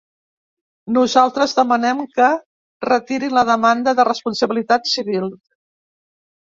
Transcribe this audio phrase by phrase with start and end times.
[0.95, 2.31] Nosaltres demanem que
[2.91, 5.35] retirin la demanda de responsabilitat civil.